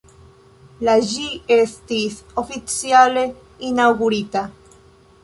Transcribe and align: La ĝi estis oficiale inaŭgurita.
La 0.87 0.95
ĝi 1.11 1.27
estis 1.57 2.15
oficiale 2.43 3.27
inaŭgurita. 3.69 4.43